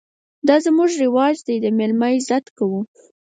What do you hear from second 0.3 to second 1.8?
_دا زموږ رواج دی، د